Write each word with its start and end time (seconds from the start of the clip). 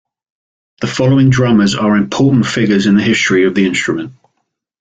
The 0.79 0.87
following 0.87 1.29
drummers 1.29 1.75
are 1.75 1.95
important 1.95 2.47
figures 2.47 2.87
in 2.87 2.97
the 2.97 3.03
history 3.03 3.45
of 3.45 3.53
the 3.53 3.67
instrument. 3.67 4.13